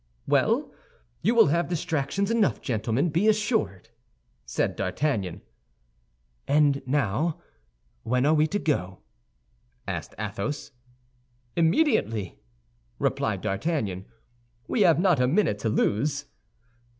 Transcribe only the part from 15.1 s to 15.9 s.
a minute to